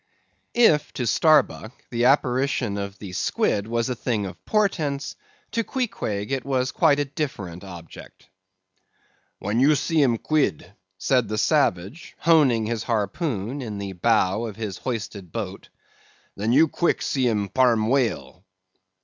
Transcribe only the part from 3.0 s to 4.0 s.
Squid was a